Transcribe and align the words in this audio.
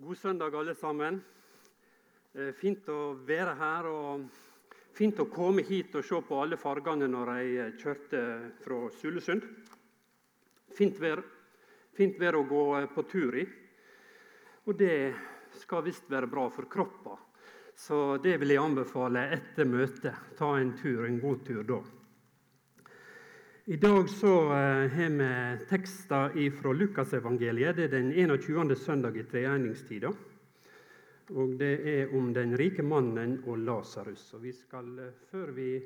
God 0.00 0.18
søndag, 0.18 0.54
alle 0.54 0.74
sammen. 0.74 1.16
Eh, 2.32 2.52
fint 2.54 2.86
å 2.88 3.16
være 3.26 3.54
her. 3.58 3.86
og 3.90 4.28
Fint 4.94 5.18
å 5.18 5.24
komme 5.26 5.64
hit 5.66 5.96
og 5.98 6.04
se 6.06 6.20
på 6.22 6.38
alle 6.38 6.54
fargene 6.56 7.08
når 7.10 7.32
jeg 7.32 7.56
eh, 7.58 7.72
kjørte 7.82 8.20
fra 8.62 8.78
Sulesund. 8.94 9.42
Fint 10.78 11.00
vær, 11.02 11.24
fint 11.98 12.14
vær 12.20 12.38
å 12.38 12.44
gå 12.46 12.62
eh, 12.78 12.86
på 12.94 13.02
tur 13.10 13.40
i. 13.42 13.44
Og 14.70 14.78
det 14.78 14.94
skal 15.64 15.82
visst 15.88 16.06
være 16.06 16.30
bra 16.30 16.46
for 16.46 16.70
kroppen. 16.70 17.18
Så 17.74 18.20
det 18.22 18.36
vil 18.38 18.54
jeg 18.54 18.62
anbefale 18.62 19.32
etter 19.34 19.66
møtet. 19.66 20.14
Ta 20.38 20.54
en 20.60 20.76
tur, 20.78 21.08
en 21.08 21.18
god 21.18 21.42
tur 21.42 21.66
da. 21.66 21.82
I 23.68 23.76
dag 23.76 24.08
så 24.08 24.48
har 24.48 25.10
vi 25.10 25.66
tekster 25.68 26.50
fra 26.50 26.70
Lukasevangeliet. 26.72 27.76
Det 27.76 27.84
er 27.84 27.88
den 27.88 28.12
21. 28.12 28.76
søndag 28.76 29.16
i 29.16 29.24
treeningstida. 29.28 30.08
Og 31.36 31.52
det 31.60 31.74
er 31.84 32.14
om 32.16 32.30
den 32.32 32.56
rike 32.56 32.82
mannen 32.82 33.42
og 33.44 33.58
Lasarus. 33.58 34.34
vi 34.40 34.52
skal, 34.52 34.98
eh, 34.98 35.12
før 35.30 35.52
vi 35.52 35.76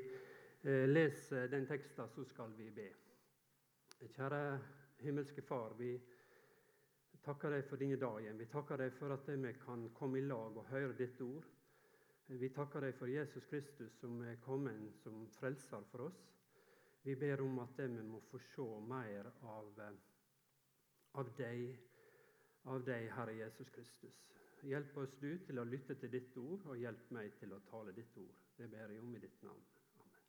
eh, 0.63 0.87
leser 0.87 1.47
den 1.47 1.67
teksten, 1.67 2.07
så 2.07 2.23
skal 2.23 2.53
vi 2.57 2.69
be. 2.69 2.87
Kjære 4.15 4.59
himmelske 4.99 5.41
Far, 5.41 5.75
vi 5.77 5.99
takker 7.21 7.49
deg 7.49 7.65
for 7.67 7.75
denne 7.75 7.99
dagen. 7.99 8.39
Vi 8.39 8.45
takker 8.45 8.77
deg 8.77 8.93
for 8.93 9.11
at 9.11 9.27
vi 9.27 9.53
kan 9.65 9.89
komme 9.93 10.19
i 10.19 10.21
lag 10.21 10.55
og 10.55 10.69
høre 10.71 10.93
ditt 10.93 11.19
ord. 11.21 11.43
Vi 12.27 12.49
takker 12.49 12.79
deg 12.79 12.95
for 12.95 13.07
Jesus 13.07 13.45
Kristus 13.45 13.91
som 13.99 14.21
er 14.21 14.39
kommet 14.39 14.95
som 15.03 15.27
frelser 15.27 15.83
for 15.91 16.07
oss. 16.07 16.29
Vi 17.03 17.15
ber 17.19 17.41
om 17.41 17.59
at 17.59 17.79
vi 17.79 18.03
må 18.07 18.21
få 18.29 18.39
se 18.39 18.65
mer 18.87 19.27
av, 19.41 19.79
eh, 19.79 19.95
av 21.19 21.31
deg, 21.37 21.63
av 22.63 22.85
deg, 22.87 23.09
Herre 23.11 23.33
Jesus 23.35 23.69
Kristus. 23.75 24.21
Hjelp 24.63 24.97
oss 24.97 25.17
du 25.19 25.33
til 25.43 25.59
å 25.59 25.65
lytte 25.67 25.97
til 25.99 26.11
ditt 26.13 26.37
ord, 26.39 26.63
og 26.71 26.79
hjelp 26.79 27.11
meg 27.11 27.35
til 27.39 27.51
å 27.51 27.59
tale 27.67 27.91
ditt 27.91 28.17
ord. 28.17 28.37
Det 28.55 28.69
ber 28.71 28.93
jeg 28.93 29.03
om 29.03 29.15
i 29.15 29.19
ditt 29.19 29.43
navn. 29.43 29.65
Amen. 29.99 30.23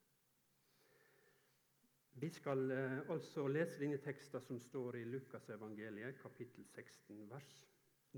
Vi 2.25 2.31
skal 2.35 2.71
eh, 2.71 2.99
altså 3.15 3.47
lese 3.47 3.79
denne 3.79 4.03
teksten 4.03 4.43
som 4.43 4.59
står 4.59 4.99
i 4.99 5.05
Lukasevangeliet, 5.13 6.19
kapittel 6.23 6.67
16, 6.75 7.29
vers 7.31 7.55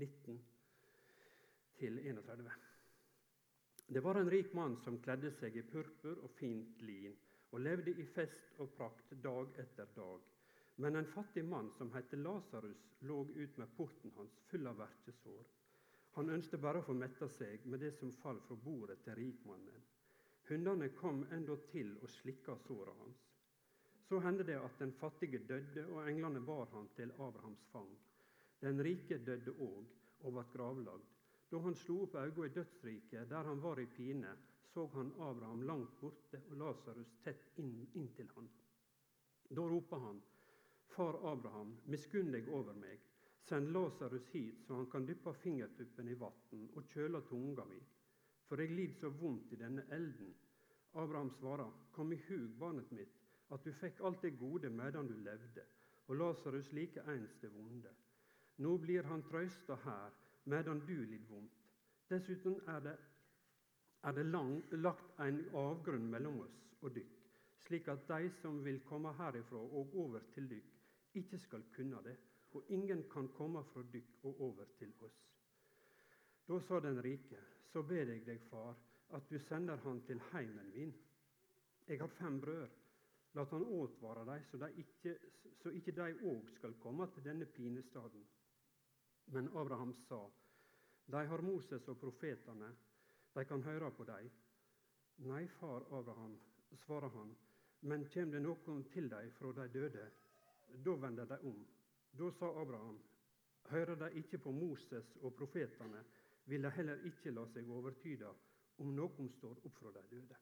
19 0.01 0.41
31. 1.77 2.51
Det 3.87 4.01
var 4.01 4.15
en 4.15 4.29
rik 4.29 4.53
mann 4.53 4.75
som 4.81 4.97
kledde 5.01 5.29
seg 5.37 5.55
i 5.55 5.63
purpur 5.63 6.23
og 6.25 6.31
fint 6.39 6.81
lin, 6.81 7.13
og 7.51 7.59
levde 7.59 7.91
i 7.91 8.05
fest 8.15 8.59
og 8.61 8.73
prakt 8.77 9.13
dag 9.23 9.53
etter 9.63 9.87
dag. 9.95 10.25
Men 10.77 10.95
en 10.95 11.11
fattig 11.13 11.45
mann 11.45 11.71
som 11.77 11.91
het 11.93 12.13
Lasarus, 12.13 12.81
lå 12.99 13.23
ut 13.35 13.57
med 13.57 13.71
porten 13.77 14.11
hans 14.15 14.35
full 14.49 14.67
av 14.67 14.77
verkesår. 14.77 15.45
Han 16.17 16.29
ønsket 16.33 16.61
bare 16.61 16.81
å 16.81 16.85
få 16.85 16.93
metta 16.97 17.29
seg 17.29 17.65
med 17.65 17.81
det 17.85 17.91
som 17.97 18.13
falt 18.21 18.43
fra 18.47 18.57
bordet 18.65 18.99
til 19.05 19.17
rikmannen. 19.19 19.87
Hundene 20.49 20.89
kom 20.97 21.25
endåtil 21.35 21.95
og 22.01 22.09
slikka 22.09 22.55
såret 22.67 22.95
hans. 23.01 23.23
Så 24.07 24.21
hendte 24.23 24.45
det 24.47 24.55
at 24.57 24.79
den 24.79 24.93
fattige 25.01 25.41
døde, 25.49 25.83
og 25.91 26.07
englene 26.07 26.39
bar 26.39 26.69
han 26.71 26.87
til 26.95 27.11
Abrahams 27.11 27.65
fang. 27.73 27.89
Den 28.61 28.81
rike 28.83 29.17
døde 29.17 29.51
òg, 29.51 29.89
og 30.23 30.33
ble 30.33 30.45
gravlagd. 30.53 31.09
Da 31.49 31.59
han 31.63 31.75
slo 31.75 32.01
opp 32.03 32.15
øynene 32.19 32.45
i 32.49 32.53
dødsriket, 32.55 33.29
der 33.29 33.43
han 33.43 33.61
var 33.63 33.79
i 33.79 33.85
pine, 33.85 34.35
så 34.73 34.85
han 34.93 35.13
Abraham 35.19 35.61
langt 35.61 35.99
borte 36.01 36.41
og 36.49 36.57
Lasarus 36.61 37.13
tett 37.23 37.53
inn, 37.63 37.87
inntil 37.95 38.27
han. 38.35 38.49
Da 39.49 39.61
ropa 39.61 39.99
han, 39.99 40.19
Far 40.87 41.15
Abraham, 41.31 41.77
miskunn 41.85 42.31
deg 42.31 42.49
over 42.49 42.75
meg. 42.75 42.99
Send 43.47 43.71
Lasarus 43.71 44.27
hit, 44.33 44.65
så 44.65 44.75
han 44.75 44.89
kan 44.91 45.05
dyppe 45.07 45.33
fingertuppen 45.39 46.09
i 46.11 46.17
vann 46.19 46.67
og 46.75 46.91
kjøle 46.91 47.21
tunga 47.29 47.65
mi, 47.69 47.79
for 48.47 48.59
jeg 48.59 48.75
lider 48.75 48.99
så 48.99 49.09
vondt 49.21 49.53
i 49.53 49.59
denne 49.61 49.85
elden. 49.95 50.33
Abraham 50.93 51.31
svarer, 51.39 51.71
Kom 51.91 52.11
i 52.13 52.19
hug, 52.27 52.51
barnet 52.59 52.91
mitt, 52.91 53.15
at 53.49 53.63
du 53.63 53.71
fikk 53.71 54.01
alt 54.03 54.21
det 54.21 54.35
gode 54.39 54.69
medan 54.69 55.07
du 55.07 55.15
levde, 55.15 55.63
og 56.07 56.15
Lasarus 56.15 56.71
like 56.73 57.03
eins 57.07 57.39
det 57.41 57.53
vonde. 57.53 57.93
Nå 58.57 58.77
blir 58.83 59.07
han 59.07 59.23
trøysta 59.23 59.77
her, 59.85 60.11
medan 60.47 60.79
du 60.87 60.95
lid 60.95 61.27
vondt. 61.29 61.53
Dessuten 62.09 62.61
er 62.71 62.79
det, 62.85 62.95
er 64.03 64.15
det 64.15 64.25
lang, 64.25 64.55
lagt 64.79 65.19
en 65.19 65.41
avgrunn 65.59 66.07
mellom 66.11 66.39
oss 66.45 66.55
og 66.81 66.93
dykk, 66.95 67.19
slik 67.67 67.89
at 67.91 68.07
de 68.07 68.31
som 68.41 68.63
vil 68.63 68.79
komme 68.87 69.11
herifra 69.19 69.59
og 69.59 69.95
over 70.05 70.23
til 70.33 70.47
dykk, 70.49 70.73
ikke 71.19 71.39
skal 71.43 71.65
kunne 71.75 71.99
det 72.05 72.15
og 72.57 72.63
ingen 72.69 73.03
kan 73.09 73.27
komme 73.27 73.63
fra 73.73 73.83
dykk 73.93 74.23
og 74.23 74.41
over 74.41 74.65
til 74.79 74.93
oss. 75.05 75.17
Da 76.47 76.59
sa 76.59 76.79
den 76.79 77.01
rike, 77.03 77.39
så 77.71 77.83
ber 77.83 78.09
jeg 78.13 78.23
deg, 78.25 78.41
far, 78.49 78.75
at 79.13 79.29
du 79.29 79.37
sender 79.39 79.77
han 79.83 80.01
til 80.07 80.21
heimen 80.31 80.71
min. 80.75 80.93
Jeg 81.87 81.99
har 81.99 82.07
fem 82.07 82.41
brød. 82.41 82.67
La 83.35 83.43
han 83.43 83.63
åtvare 83.63 84.23
dem, 84.25 84.43
så, 84.49 84.57
de 84.57 84.71
ikke, 84.81 85.17
så 85.61 85.69
ikke 85.69 85.91
de 85.91 86.13
òg 86.31 86.49
skal 86.55 86.73
komme 86.81 87.07
til 87.13 87.23
denne 87.23 87.45
pinestaden. 87.45 88.23
Men 89.33 89.49
Abraham 89.57 89.93
sa, 90.07 90.21
de 91.05 91.23
har 91.27 91.41
Moses 91.43 91.87
og 91.87 91.99
profetene, 91.99 92.69
de 93.33 93.45
kan 93.45 93.63
høre 93.63 93.91
på 93.91 94.05
dem. 94.07 94.29
Nei, 95.27 95.45
far 95.59 95.85
Abraham, 95.97 96.37
svarer 96.85 97.11
han, 97.15 97.33
men 97.89 98.05
kjem 98.11 98.31
det 98.31 98.41
noen 98.43 98.83
til 98.93 99.09
dem 99.11 99.31
fra 99.37 99.51
de 99.59 99.67
døde, 99.73 100.05
da 100.85 100.95
vender 101.01 101.27
de 101.29 101.39
om 101.47 101.65
da 102.17 102.31
sa 102.31 102.47
Abraham, 102.61 102.97
hører 103.69 103.95
de 103.95 104.11
ikke 104.19 104.39
på 104.41 104.51
Moses 104.51 105.09
og 105.21 105.35
profetene, 105.37 106.03
vil 106.45 106.63
de 106.63 106.71
heller 106.71 107.03
ikke 107.05 107.33
la 107.35 107.43
seg 107.51 107.69
overtyde 107.69 108.29
om 108.81 108.93
noen 108.95 109.29
står 109.35 109.59
opp 109.67 109.75
fra 109.77 109.91
de 109.93 110.03
døde. 110.09 110.37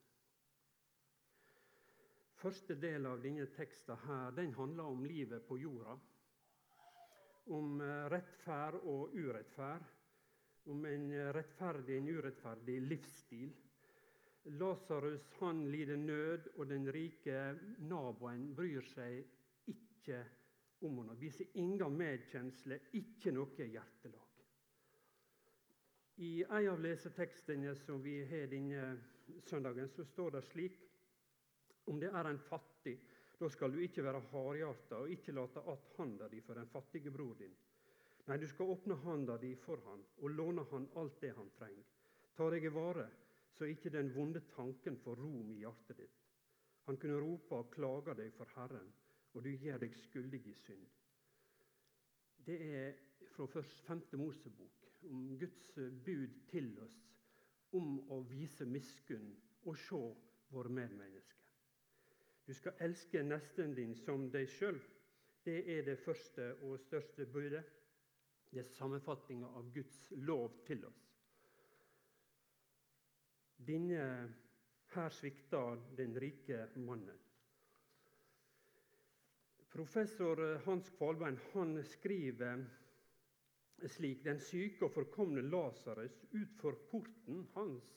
Første 2.40 2.76
del 2.80 3.08
av 3.10 3.24
denne 3.24 3.48
teksten 3.56 3.98
her, 4.06 4.32
den 4.38 4.54
handler 4.54 4.92
om 4.94 5.04
livet 5.04 5.44
på 5.48 5.58
jorda. 5.58 5.98
Om 7.46 7.82
eh, 7.82 8.08
rettferd 8.10 8.82
og 8.84 9.14
urettferd. 9.14 9.92
Om 10.74 10.86
en 10.90 11.12
rettferdig 11.36 12.00
og 12.00 12.02
en 12.02 12.14
urettferdig 12.18 12.80
livsstil. 12.82 13.54
Lasarus 14.46 15.26
lider 15.66 15.98
nød, 15.98 16.50
og 16.58 16.70
den 16.70 16.92
rike 16.94 17.56
naboen 17.80 18.54
bryr 18.56 18.82
seg 18.94 19.24
ikke 19.70 20.20
om 20.86 21.00
henne. 21.00 21.18
Viser 21.18 21.50
ingen 21.58 21.98
medkjensle, 21.98 22.80
ikke 22.94 23.34
noe 23.34 23.66
hjertelag. 23.66 24.26
I 26.16 26.46
en 26.46 26.70
av 26.72 26.80
lesetekstene 26.80 27.74
som 27.76 28.04
vi 28.04 28.22
har 28.30 28.46
denne 28.48 28.94
søndagen, 29.50 29.90
så 29.90 30.06
står 30.06 30.38
det 30.38 30.44
slik 30.48 30.78
om 31.90 32.00
det 32.00 32.12
er 32.14 32.30
en 32.30 32.40
fattig, 32.40 32.96
da 33.40 33.50
skal 33.52 33.74
du 33.74 33.82
ikke 33.84 34.04
være 34.04 34.22
hardhjarta 34.32 35.02
og 35.04 35.12
ikke 35.12 35.32
late 35.36 35.60
att 35.60 35.94
handa 35.98 36.28
di 36.28 36.42
for 36.42 36.54
den 36.54 36.68
fattige 36.68 37.12
bror 37.12 37.36
din. 37.36 37.56
Nei, 38.28 38.38
du 38.38 38.48
skal 38.48 38.66
åpne 38.66 38.96
handa 38.96 39.38
di 39.38 39.56
for 39.56 39.78
han 39.86 40.04
og 40.18 40.30
låne 40.30 40.64
han 40.72 40.88
alt 40.96 41.22
det 41.22 41.34
han 41.36 41.50
trenger. 41.58 41.86
Ta 42.36 42.50
deg 42.50 42.64
i 42.64 42.74
vare, 42.74 43.10
så 43.52 43.66
ikke 43.66 43.90
den 43.90 44.12
vonde 44.16 44.42
tanken 44.56 44.98
får 44.98 45.16
rom 45.16 45.52
i 45.52 45.60
hjertet 45.62 45.98
ditt. 45.98 46.22
Han 46.86 46.98
kunne 46.98 47.20
rope 47.22 47.56
og 47.56 47.72
klage 47.74 48.16
deg 48.16 48.34
for 48.38 48.50
Herren, 48.56 48.92
og 49.34 49.44
du 49.44 49.50
gjør 49.50 49.80
deg 49.84 49.96
skyldig 49.96 50.42
i 50.48 50.54
synd. 50.54 50.88
Det 52.46 52.58
er 52.62 52.98
fra 53.34 53.48
først 53.50 53.82
femte 53.88 54.18
Mosebok, 54.18 54.84
om 55.10 55.38
Guds 55.40 55.72
bud 56.06 56.36
til 56.50 56.72
oss 56.82 57.02
om 57.78 57.98
å 58.14 58.22
vise 58.30 58.66
miskunn 58.66 59.32
og 59.66 59.78
se 59.78 60.02
våre 60.54 60.72
medmennesker. 60.72 61.45
Du 62.46 62.54
skal 62.54 62.74
elske 62.80 63.24
nesten 63.26 63.74
din 63.76 63.96
som 63.98 64.28
deg 64.34 64.50
sjøl. 64.50 64.78
Det 65.46 65.58
er 65.78 65.86
det 65.86 65.98
første 66.02 66.52
og 66.66 66.80
største 66.80 67.26
budet. 67.26 67.64
Det 68.52 68.62
er 68.62 68.74
sammenfatninga 68.78 69.50
av 69.58 69.72
Guds 69.74 69.98
lov 70.30 70.62
til 70.68 70.86
oss. 70.86 71.02
Denne 73.66 74.06
her 74.94 75.10
svikta 75.14 75.62
den 75.98 76.14
rike 76.22 76.68
mannen. 76.78 77.18
Professor 79.76 80.40
Hans 80.64 80.90
Kvalbein 80.96 81.40
han 81.52 81.76
skriver 81.84 82.62
slik 83.92 84.22
Den 84.24 84.40
syke 84.40 84.86
og 84.88 84.94
forkomne 84.96 85.44
Lasarus 85.44 86.22
utfor 86.32 86.78
porten 86.92 87.44
hans 87.58 87.90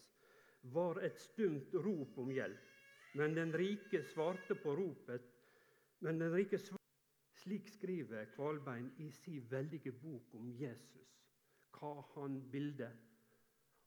var 0.75 0.99
et 1.07 1.21
stumt 1.23 1.75
rop 1.85 2.19
om 2.19 2.33
hjelp. 2.35 2.78
Men 3.15 3.35
den 3.35 3.53
rike 3.57 4.03
svarte 4.13 4.55
på 4.55 4.75
ropet. 4.77 5.25
Men 6.01 6.21
den 6.21 6.35
rike 6.35 6.59
svarte 6.59 6.79
Slik 7.39 7.69
skriver 7.71 8.25
Kvalbein 8.35 8.91
i 8.99 9.11
sin 9.15 9.45
veldige 9.51 9.93
bok 9.93 10.35
om 10.35 10.49
Jesus, 10.59 11.13
hva 11.79 11.93
han 12.17 12.41
bildet, 12.51 12.97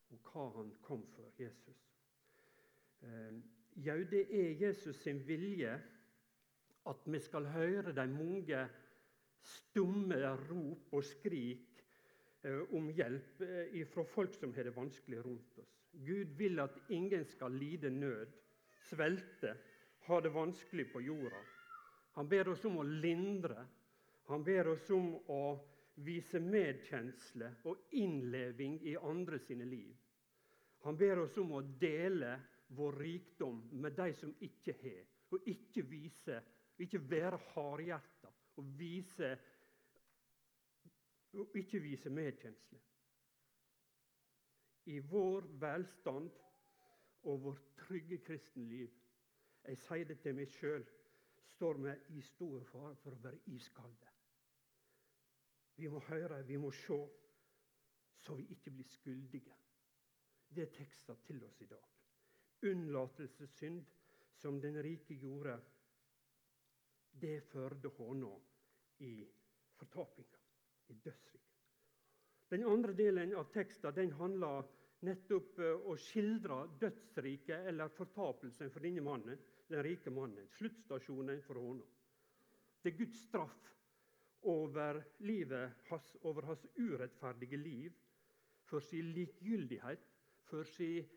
og 0.09 0.29
hva 0.31 0.45
han 0.55 0.69
kom 0.81 1.03
for, 1.15 1.27
Jesus. 1.39 1.81
Eh, 3.03 3.41
jau, 3.75 3.97
det 4.11 4.23
er 4.39 4.55
Jesus 4.61 5.01
sin 5.03 5.19
vilje 5.27 5.73
at 6.89 7.03
vi 7.05 7.19
skal 7.19 7.49
høre 7.51 7.93
de 7.93 8.07
mange 8.07 8.63
stumme 9.41 10.17
rop 10.47 10.95
og 10.95 11.03
skrik 11.05 11.83
eh, 12.45 12.61
om 12.77 12.89
hjelp 12.89 13.43
eh, 13.45 13.81
fra 13.89 14.05
folk 14.07 14.37
som 14.37 14.53
har 14.55 14.69
det 14.69 14.75
vanskelig 14.75 15.21
rundt 15.25 15.59
oss. 15.59 15.75
Gud 15.91 16.37
vil 16.39 16.63
at 16.63 16.77
ingen 16.89 17.25
skal 17.25 17.51
lide 17.51 17.89
nød, 17.89 18.31
svelte, 18.89 19.55
har 20.07 20.21
det 20.21 20.29
vanskelig 20.29 20.87
på 20.93 21.01
jorda. 21.01 21.41
Han 22.13 22.27
ber 22.27 22.51
oss 22.51 22.65
om 22.65 22.77
å 22.81 22.83
lindre. 22.83 23.65
Han 24.27 24.43
ber 24.43 24.67
oss 24.73 24.89
om 24.89 25.13
å 25.31 25.43
vise 26.01 26.39
medkjensle 26.39 27.51
og 27.69 27.93
innleving 27.99 28.79
i 28.87 28.95
andre 28.97 29.39
sine 29.39 29.65
liv. 29.65 29.95
Han 30.81 30.97
ber 30.97 31.23
oss 31.25 31.37
om 31.37 31.53
å 31.53 31.61
dele 31.61 32.35
vår 32.75 32.99
rikdom 33.03 33.61
med 33.71 33.95
de 33.97 34.13
som 34.17 34.31
ikke 34.39 34.75
har, 34.81 35.01
og 35.31 35.47
ikke 35.47 35.83
vise, 35.87 36.39
ikke 36.81 37.01
være 37.11 37.39
hardhjerta 37.51 38.31
og 38.57 38.71
vise, 38.79 39.31
og 41.37 41.55
ikke 41.55 41.79
vise 41.83 42.11
medkjensle. 42.11 42.79
I 44.91 44.97
vår 45.11 45.45
velstand 45.61 46.31
og 47.23 47.43
vårt 47.43 47.67
trygge 47.77 48.17
kristenliv, 48.25 48.89
jeg 49.67 49.77
sier 49.77 50.07
det 50.09 50.17
til 50.23 50.35
meg 50.35 50.49
sjøl, 50.49 50.85
står 51.53 51.77
vi 51.83 51.93
i 52.17 52.21
stor 52.25 52.63
fare 52.71 52.95
for 53.03 53.13
å 53.13 53.21
være 53.21 53.43
iskalde. 53.53 54.13
Vi 55.77 55.89
må 55.89 56.01
høre, 56.07 56.41
vi 56.45 56.57
må 56.61 56.71
se, 56.75 56.97
så 58.21 58.35
vi 58.37 58.47
ikke 58.53 58.73
blir 58.73 58.89
skyldige. 58.89 59.57
Det 60.49 60.65
er 60.65 60.73
teksten 60.75 61.21
til 61.25 61.43
oss 61.47 61.61
i 61.61 61.69
dag. 61.69 61.85
Unnlatelsessynd, 62.71 63.83
som 64.41 64.59
den 64.61 64.77
rike 64.83 65.15
gjorde, 65.21 65.55
det 67.21 67.41
førte 67.51 67.91
hånda 67.97 68.33
i 69.05 69.13
fortapinga, 69.77 70.41
i 70.89 70.93
dødsriket. 70.93 71.47
Den 72.51 72.65
andre 72.67 72.93
delen 72.97 73.33
av 73.37 73.49
teksten 73.53 73.95
den 73.95 74.11
handler 74.19 74.65
nettopp 75.07 75.59
eh, 75.59 75.87
å 75.89 75.95
skildre 75.99 76.65
dødsriket, 76.81 77.67
eller 77.71 77.93
fortapelsen 77.95 78.71
for 78.73 78.85
denne 78.85 79.03
mannen, 79.05 79.39
den 79.71 79.83
rike 79.85 80.13
mannen. 80.13 80.49
Sluttstasjonen 80.57 81.41
for 81.45 81.61
håna. 81.61 81.87
Det 82.81 82.91
er 82.91 82.97
Guds 82.97 83.19
straff 83.27 83.59
over 84.49 85.03
livet 85.19 85.83
hans, 85.89 86.15
over 86.25 86.49
hans 86.49 86.65
urettferdige 86.77 87.57
liv, 87.61 87.97
for 88.65 88.79
sin 88.79 89.11
likegyldighet, 89.13 90.05
for, 90.47 90.63
sin 90.63 91.07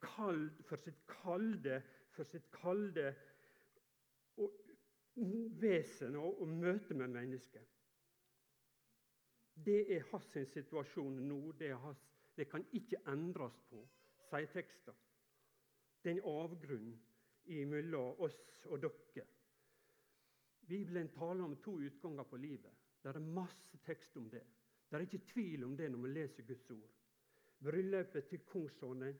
kald, 0.00 0.62
for 0.68 0.76
sitt 0.76 1.00
kalde, 1.08 1.80
for 2.14 2.28
sitt 2.28 2.50
kalde 2.52 3.12
og 4.40 4.56
vesen 5.60 6.16
og, 6.16 6.42
og 6.42 6.48
møte 6.48 6.94
med 6.94 7.12
mennesket. 7.14 7.66
Det 9.60 9.80
er 9.96 10.06
hans 10.12 10.28
situasjon 10.54 11.18
nå. 11.28 11.40
Det, 11.58 11.72
er 11.72 11.80
hans, 11.82 12.00
det, 12.40 12.48
kan 12.50 12.64
ikke 12.76 13.02
endres 13.12 13.56
på, 13.68 13.82
sier 14.30 14.48
teksten. 14.54 14.96
Det 16.00 16.10
er 16.10 16.16
en 16.16 16.28
avgrunn 16.30 16.92
mellom 17.68 18.20
oss 18.24 18.38
og 18.70 18.80
dere. 18.84 19.26
Bibelen 20.70 21.10
taler 21.12 21.44
om 21.44 21.56
to 21.64 21.74
utganger 21.82 22.24
på 22.30 22.38
livet. 22.38 22.76
Det 23.02 23.10
er 23.10 23.32
masse 23.36 23.78
tekst 23.84 24.16
om 24.16 24.28
det. 24.30 24.44
Det 24.88 24.96
er 24.96 25.06
ikke 25.06 25.26
tvil 25.32 25.64
om 25.64 25.76
det 25.76 25.88
når 25.90 26.04
vi 26.04 26.12
leser 26.12 26.46
Guds 26.46 26.70
ord. 26.74 26.96
Bryllupet 27.60 28.28
til 28.30 28.44
kongssonen, 28.48 29.18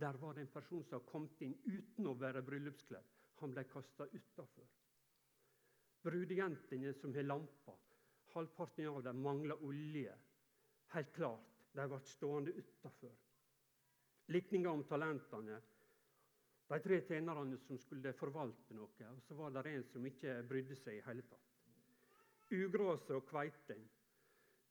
der 0.00 0.16
var 0.20 0.34
det 0.34 0.46
en 0.46 0.52
person 0.52 0.84
som 0.88 1.02
kom 1.08 1.26
inn 1.44 1.56
uten 1.66 2.06
å 2.08 2.16
være 2.18 2.42
bryllupskledd. 2.46 3.08
Han 3.40 3.54
ble 3.54 3.64
kasta 3.68 4.06
utafor. 4.12 4.68
Brudejentene 6.04 6.92
som 6.96 7.12
har 7.16 7.26
lamper, 7.26 7.76
halvparten 8.34 8.88
av 8.88 9.02
dem 9.04 9.20
mangler 9.24 9.64
olje. 9.64 10.14
Helt 10.94 11.12
klart, 11.16 11.59
de 11.72 11.86
ble 11.88 12.00
stående 12.06 12.54
utafor. 12.56 13.14
Likninga 14.30 14.70
om 14.70 14.82
talentene. 14.86 15.60
De 16.70 16.78
tre 16.82 17.00
tjenerne 17.02 17.58
som 17.58 17.78
skulle 17.82 18.12
forvalte 18.14 18.74
noe, 18.78 19.06
og 19.10 19.22
så 19.26 19.34
var 19.34 19.54
det 19.56 19.72
en 19.72 19.86
som 19.90 20.04
ikke 20.06 20.36
brydde 20.46 20.76
seg 20.78 21.00
i 21.00 21.06
hele 21.06 21.24
tatt. 21.26 21.56
Ugraset 22.50 23.10
og 23.16 23.24
kveiten. 23.30 23.82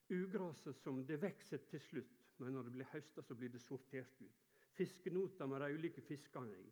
Ugraset 0.10 0.76
som 0.80 1.02
det 1.06 1.20
vokser 1.22 1.64
til 1.70 1.82
slutt, 1.84 2.30
men 2.40 2.56
når 2.56 2.68
det 2.68 2.76
blir 2.78 2.92
høsta, 2.94 3.24
så 3.24 3.36
blir 3.36 3.52
det 3.52 3.62
sortert 3.64 4.16
ut. 4.22 4.46
Fiskenoter 4.80 5.48
med 5.48 5.62
de 5.62 5.76
ulike 5.76 6.02
fiskene 6.08 6.56
i. 6.56 6.70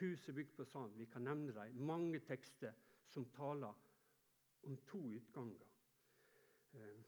Huset 0.00 0.34
bygd 0.34 0.56
på 0.56 0.64
sand. 0.64 0.96
Vi 0.96 1.06
kan 1.12 1.24
nevne 1.28 1.52
dem. 1.52 1.76
Mange 1.86 2.20
tekster 2.24 2.72
som 3.12 3.28
taler 3.36 3.76
om 4.64 4.76
to 4.88 5.00
utganger. 5.12 5.68
Eh, 6.72 7.04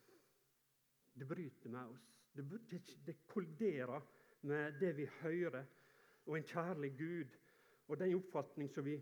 det 1.14 1.29
bryter 1.29 1.73
med 1.73 1.97
oss. 1.97 2.16
Det, 2.37 3.17
kolliderer 3.27 4.03
med 4.41 4.81
det 4.81 4.93
vi 4.97 5.06
hører, 5.21 5.65
og 6.27 6.37
en 6.37 6.44
kjærlig 6.44 6.91
Gud 6.99 7.37
og 7.88 7.99
den 7.99 8.15
oppfatning 8.17 8.71
som 8.71 8.85
vi 8.85 8.97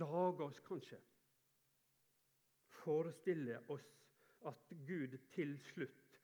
lager 0.00 0.44
oss, 0.48 0.60
kanskje. 0.66 0.98
Forestiller 2.82 3.70
oss 3.70 3.86
at 4.46 4.74
Gud 4.86 5.16
til 5.34 5.56
slutt 5.70 6.18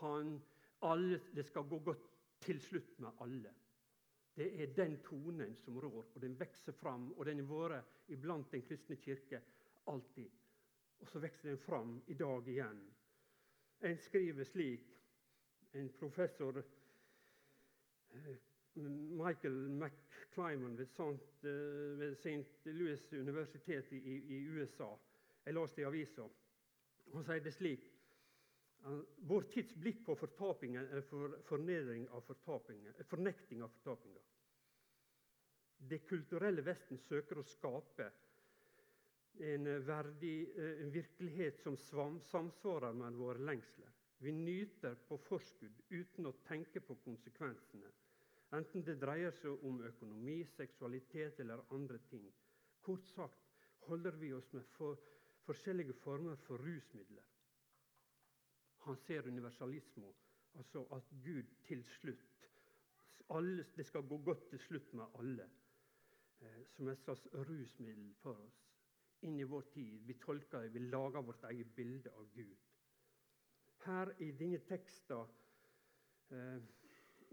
han, 0.00 0.42
alle, 0.82 1.20
Det 1.34 1.46
skal 1.46 1.62
gå 1.62 1.78
godt 1.78 2.10
til 2.40 2.60
slutt 2.60 2.98
med 3.00 3.10
alle. 3.20 3.52
Det 4.36 4.62
er 4.62 4.74
den 4.76 4.98
tonen 5.02 5.56
som 5.56 5.78
rår, 5.80 6.10
og 6.14 6.20
den 6.20 6.36
vokser 6.40 6.72
fram. 6.72 7.12
Og 7.16 7.24
den 7.26 7.40
har 7.40 7.70
vært 7.70 8.10
iblant 8.12 8.52
Den 8.52 8.62
kristne 8.62 8.96
kirke 8.96 9.40
alltid. 9.86 10.30
Og 11.00 11.08
så 11.08 11.20
vokser 11.20 11.48
den 11.48 11.58
fram 11.58 12.02
i 12.06 12.14
dag 12.14 12.48
igjen. 12.48 12.82
En 13.80 13.98
skriver 13.98 14.44
slik 14.44 14.95
En 15.76 15.88
professor 15.98 16.58
eh, 16.58 18.36
Michael 18.74 19.68
McClyman 19.68 20.76
ved 20.76 20.86
St. 20.86 22.66
Eh, 22.66 22.72
Louis 22.72 23.12
universitet 23.12 23.92
i, 23.92 23.96
i, 24.36 24.38
USA. 24.48 24.88
Jeg 25.44 25.54
leste 25.54 25.80
i 25.82 25.86
avisa. 25.86 26.24
Han 27.12 27.24
sier 27.26 27.44
det 27.44 27.54
slik 27.54 27.84
vår 29.16 29.42
tids 29.50 29.74
blikk 29.74 30.04
på 30.06 30.14
fortapingen 30.14 30.86
er 30.94 31.02
for, 31.08 31.32
fornedring 31.48 32.06
av 32.14 32.22
fortapingen, 32.26 32.94
fornekting 33.10 33.62
av 33.64 33.72
fortapinga. 33.74 34.22
Det 35.76 35.98
kulturelle 36.08 36.62
Vesten 36.64 36.98
søker 36.98 37.40
å 37.40 37.46
skape 37.46 38.06
en, 39.42 39.68
verdig, 39.84 40.36
eh, 40.56 40.80
en 40.84 40.92
virkelighet 40.94 41.60
som 41.60 41.76
samsvarer 41.76 42.96
med 42.96 43.18
våre 43.18 43.42
lengsler. 43.50 43.92
Vi 44.18 44.32
nyter 44.32 44.94
på 45.08 45.18
forskudd 45.28 45.82
uten 45.90 46.26
å 46.26 46.34
tenke 46.48 46.80
på 46.80 46.96
konsekvensene. 47.04 47.90
Enten 48.56 48.84
det 48.86 48.96
dreier 49.02 49.34
seg 49.34 49.64
om 49.66 49.82
økonomi, 49.84 50.38
seksualitet 50.56 51.40
eller 51.44 51.64
andre 51.74 51.98
ting. 52.10 52.30
Kort 52.80 53.04
sagt 53.12 53.42
holder 53.88 54.16
vi 54.16 54.32
oss 54.32 54.52
med 54.54 54.64
for, 54.76 55.00
forskjellige 55.44 55.98
former 56.00 56.38
for 56.46 56.62
rusmidler. 56.62 57.26
Han 58.86 58.96
ser 59.02 59.26
universalisme, 59.26 60.12
altså 60.54 60.86
at 60.94 61.10
Gud 61.24 61.50
til 61.66 61.84
slutt 61.98 62.36
alle, 63.28 63.64
Det 63.76 63.86
skal 63.86 64.02
gå 64.02 64.18
godt 64.18 64.48
til 64.48 64.58
slutt 64.58 64.92
med 64.94 65.04
alle. 65.18 65.50
Eh, 66.40 66.66
som 66.66 66.88
et 66.88 66.98
slags 66.98 67.26
rusmiddel 67.32 68.14
for 68.22 68.38
oss 68.44 68.62
inn 69.22 69.38
i 69.40 69.42
vår 69.48 69.62
tid. 69.72 70.00
Vi 70.06 70.14
tolker 70.20 70.68
vi 70.68 70.78
lager 70.78 71.22
vårt 71.22 71.44
eget 71.50 71.74
bilde 71.74 72.10
av 72.10 72.28
Gud. 72.34 72.56
Her 73.86 74.14
i 74.18 74.32
denne 74.34 74.58
teksten 74.66 75.28
eh, 76.34 76.62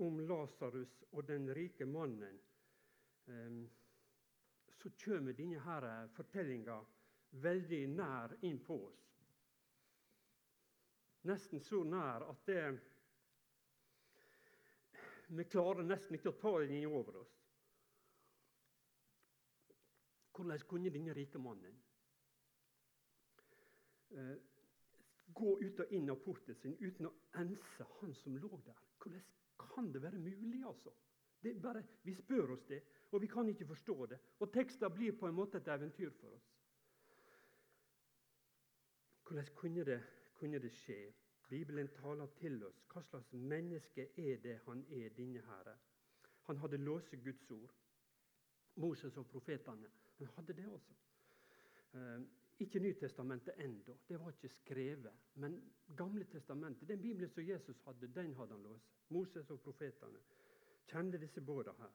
om 0.06 0.20
Lasarus 0.22 1.00
og 1.12 1.26
den 1.26 1.48
rike 1.56 1.86
mannen 1.90 2.38
eh, 3.26 3.64
så 4.78 4.92
kommer 5.06 5.34
denne 5.34 6.08
fortellinga 6.14 6.78
veldig 7.44 7.82
nær 7.96 8.36
inn 8.46 8.60
på 8.66 8.78
oss. 8.86 9.04
Nesten 11.24 11.64
så 11.64 11.84
nær 11.88 12.26
at 12.28 12.46
det, 12.46 12.64
vi 15.32 15.46
klarer 15.48 15.88
nesten 15.88 16.20
ikke 16.20 16.34
å 16.34 16.40
ta 16.42 16.52
den 16.60 16.76
inn 16.78 16.90
over 16.92 17.22
oss. 17.22 17.38
Hvordan 20.34 20.66
kunne 20.68 20.92
denne 20.92 21.14
rike 21.16 21.40
mannen 21.40 21.78
eh, 24.18 24.36
gå 25.36 25.58
ut 25.62 25.80
og 25.80 25.94
inn 25.96 26.10
av 26.10 26.20
porten 26.24 26.56
sin 26.56 26.76
uten 26.82 27.10
å 27.10 27.14
ense 27.42 27.88
han 28.00 28.14
som 28.22 28.38
lå 28.38 28.62
der? 28.66 28.82
Hvordan 29.00 29.24
kan 29.60 29.92
det 29.94 30.02
være 30.02 30.20
mulig, 30.20 30.64
altså? 30.66 30.94
Det 31.44 31.62
bare, 31.62 31.84
vi 32.04 32.14
spør 32.16 32.54
oss 32.56 32.66
det, 32.70 32.80
og 33.12 33.22
vi 33.22 33.28
kan 33.28 33.50
ikke 33.50 33.68
forstå 33.68 34.06
det. 34.06 34.20
Og 34.40 34.52
teksten 34.54 34.94
blir 34.94 35.16
på 35.20 35.28
en 35.28 35.36
måte 35.36 35.60
et 35.60 35.68
eventyr 35.68 36.12
for 36.20 36.36
oss. 36.38 36.50
Hvordan 39.28 39.56
kunne 39.56 39.86
det 39.86 40.02
kunne 40.44 40.60
det 40.60 40.72
skje? 40.72 41.14
Bibelen 41.50 41.88
taler 41.88 42.28
til 42.40 42.64
oss. 42.66 42.80
Hva 42.92 43.02
slags 43.04 43.34
menneske 43.34 44.08
er 44.18 44.40
det 44.44 44.58
han 44.66 44.86
er, 44.90 45.10
denne 45.16 45.42
herre? 45.48 45.76
Han 46.48 46.58
hadde 46.58 46.78
låst 46.78 47.16
Guds 47.24 47.52
ord. 47.52 47.74
Moses 48.76 49.18
og 49.18 49.28
profetene 49.30 49.92
han 50.18 50.28
hadde 50.36 50.54
det 50.54 50.66
også. 50.68 50.94
Ikke 52.62 52.80
Nytestamentet 52.80 53.58
ennå, 53.58 53.98
det 54.08 54.20
var 54.20 54.30
ikke 54.32 54.50
skrevet. 54.50 55.14
Men 55.34 55.58
Gamle 55.98 56.26
testamentet, 56.26 56.88
den 56.88 57.02
Bibelen 57.02 57.30
som 57.30 57.44
Jesus 57.44 57.82
hadde, 57.86 58.08
den 58.08 58.34
hadde 58.36 58.54
han 58.54 58.64
låst. 58.64 58.90
Moses 59.10 59.50
og 59.52 59.62
profetene 59.62 60.20
kjente 60.88 61.18
disse 61.18 61.42
båda 61.42 61.74
her. 61.80 61.94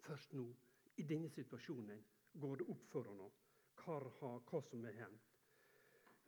Først 0.00 0.32
nå, 0.32 0.46
i 0.96 1.02
denne 1.02 1.30
situasjonen, 1.30 2.02
går 2.32 2.56
det 2.56 2.66
opp 2.68 2.88
for 2.92 3.08
henne 3.08 3.30
hva, 3.88 4.60
som 4.70 4.84
er 4.84 4.98
hendt. 4.98 5.28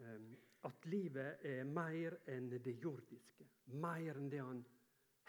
Um, 0.00 0.30
at 0.64 0.86
livet 0.86 1.42
er 1.44 1.64
mer 1.68 2.16
enn 2.30 2.48
det 2.50 2.76
jordiske. 2.80 3.44
Mer 3.82 4.16
enn 4.16 4.30
det 4.32 4.40
han 4.40 4.62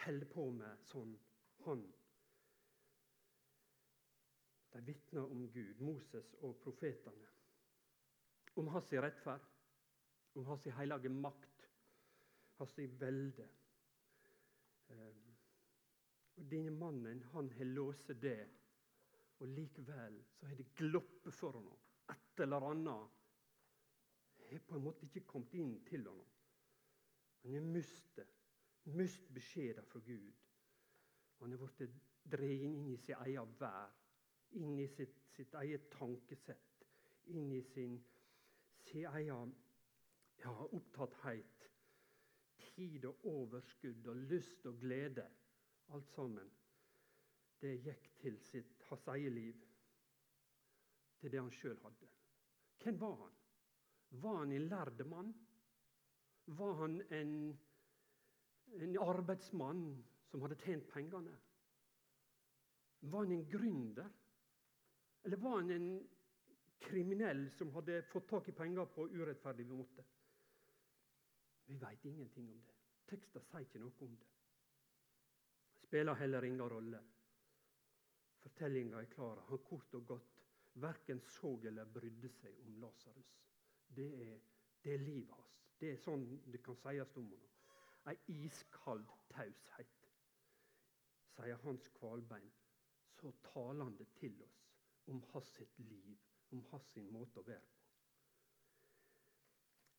holder 0.05 0.31
på 0.31 0.45
med 0.55 0.85
sånn, 0.87 1.11
han. 1.65 1.83
De 4.71 4.81
vitner 4.87 5.27
om 5.27 5.43
Gud, 5.51 5.81
Moses 5.83 6.31
og 6.39 6.55
profetene 6.63 7.30
om 8.53 8.67
hans 8.67 8.91
rettferd, 8.93 9.47
om 10.33 10.45
hans 10.45 10.65
hellige 10.77 11.09
makt, 11.09 11.69
hans 12.59 12.77
velde. 12.77 13.47
Ehm, 14.89 15.37
og 16.35 16.49
Denne 16.51 16.71
mannen 16.71 17.23
han 17.33 17.49
har 17.57 17.65
låst 17.65 18.11
det, 18.21 18.49
og 19.39 19.47
likevel 19.47 20.19
så 20.37 20.45
har 20.45 20.55
det 20.55 20.73
gloppet 20.75 21.33
for 21.33 21.57
ham. 21.57 21.71
Et 22.09 22.43
eller 22.43 22.69
annet 22.69 23.09
har 24.51 24.59
på 24.67 24.75
en 24.75 24.83
måte 24.83 25.07
ikke 25.07 25.25
kommet 25.27 25.53
inn 25.57 25.79
til 25.87 26.05
ham. 26.07 26.21
Han 27.43 27.57
har 27.57 27.67
mistet, 27.73 28.37
mistet 28.83 29.33
beskjeder 29.33 29.85
fra 29.89 29.99
Gud. 30.05 30.31
Han 31.39 31.55
har 31.55 31.63
blitt 31.63 31.95
dreien 32.31 32.75
inn 32.77 32.91
i 32.93 32.99
sin 33.01 33.17
egen 33.25 33.55
vær, 33.59 33.89
inn 34.59 34.77
i 34.79 34.87
sitt, 34.91 35.15
sitt 35.33 35.53
eget 35.57 35.87
tankesett, 35.95 36.85
inn 37.33 37.49
i 37.55 37.61
sin 37.71 37.97
sin 38.85 39.05
egen 39.05 39.53
ja, 40.43 40.53
opptatthet, 40.65 41.67
tid 42.61 43.05
og 43.05 43.25
overskudd 43.25 44.07
og 44.07 44.25
lyst 44.31 44.65
og 44.65 44.79
glede, 44.81 45.27
alt 45.91 46.09
sammen, 46.15 46.49
det 47.61 47.75
gikk 47.85 48.07
til 48.21 48.39
sitt, 48.41 48.81
hans 48.89 49.07
eget 49.13 49.33
liv. 49.35 49.65
Til 51.21 51.31
det 51.31 51.41
han 51.41 51.51
sjøl 51.53 51.77
hadde. 51.83 52.07
Hvem 52.81 52.97
var 53.01 53.17
han? 53.19 53.35
Var 54.23 54.37
han 54.39 54.51
en 54.51 54.67
lærd 54.67 55.03
mann? 55.05 55.33
Var 56.45 56.73
han 56.79 56.95
en, 57.13 57.35
en 58.81 58.97
arbeidsmann 58.97 59.83
som 60.31 60.41
hadde 60.41 60.57
tjent 60.63 60.87
pengene? 60.89 61.35
Var 63.01 63.27
han 63.27 63.35
en 63.35 63.45
gründer? 63.51 64.09
Eller 65.23 65.37
var 65.37 65.59
han 65.59 65.71
en 65.71 65.87
kriminell 66.81 67.49
som 67.51 67.71
hadde 67.75 68.01
fått 68.09 68.27
tak 68.29 68.49
i 68.49 68.55
penger 68.57 68.85
på 68.95 69.07
urettferdig 69.09 69.67
måte. 69.69 70.03
Vi 71.65 71.77
veit 71.79 72.05
ingenting 72.05 72.49
om 72.51 72.61
det. 72.67 72.77
Teksten 73.11 73.43
sier 73.47 73.65
ikke 73.65 73.81
noe 73.83 74.07
om 74.07 74.15
det. 74.19 74.29
Spiller 75.85 76.19
heller 76.19 76.47
ingen 76.47 76.69
rolle. 76.73 77.01
Fortellinga 78.41 79.01
er 79.01 79.11
klar. 79.11 79.43
Han 79.49 79.63
kort 79.67 79.95
og 79.99 80.07
godt 80.13 80.41
verken 80.83 81.21
så 81.27 81.53
eller 81.67 81.85
brydde 81.85 82.31
seg 82.39 82.59
om 82.65 82.79
Lasarus. 82.81 83.31
Det 83.87 84.09
er, 84.25 84.39
det 84.83 84.93
er 84.95 85.03
livet 85.03 85.35
hans. 85.35 85.61
Det 85.79 85.91
er 85.91 85.99
sånn 85.99 86.25
det 86.51 86.63
kan 86.63 86.79
sies 86.79 87.15
om 87.19 87.29
ham. 87.31 87.47
Ei 88.09 88.17
iskald 88.47 89.05
taushet, 89.29 90.07
sier 91.35 91.59
Hans 91.61 91.87
Kvalbein, 91.99 92.49
så 93.19 93.29
talende 93.51 94.07
til 94.17 94.39
oss 94.41 94.63
om 95.11 95.21
hans 95.33 95.51
sitt 95.53 95.77
liv 95.85 96.17
om 96.51 96.63
hans 96.71 96.95
måte 97.11 97.39
å 97.39 97.47
være 97.47 97.61
på. 97.61 97.77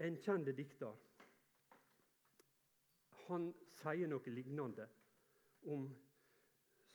En 0.03 0.17
kjent 0.19 0.51
dikter 0.57 0.97
han 3.29 3.53
sier 3.79 4.11
noe 4.11 4.33
lignende 4.35 4.89
om, 5.73 5.87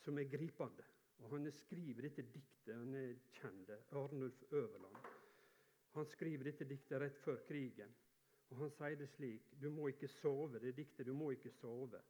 som 0.04 0.20
er 0.20 0.28
gripende. 0.30 0.84
Og 1.24 1.32
Han 1.34 1.48
skriver 1.52 2.06
dette 2.06 2.22
diktet, 2.22 2.76
han 2.76 2.94
er 2.94 3.16
kjent, 3.40 3.72
Arnulf 3.98 4.44
Øverland. 4.52 5.08
Han 5.96 6.06
skriver 6.06 6.52
dette 6.52 6.68
diktet 6.70 7.02
rett 7.02 7.18
før 7.24 7.40
krigen. 7.48 7.96
Og 8.52 8.58
Han 8.58 8.72
sier 8.76 9.00
det 9.00 9.10
slik 9.16 9.50
Du 9.62 9.70
må 9.74 9.88
ikke 9.88 10.08
sove. 10.08 10.60
Det 10.60 10.76
diktet 10.78 11.08
du 11.08 11.14
må 11.14 11.32
ikke 11.32 11.52
sove. 11.52 12.04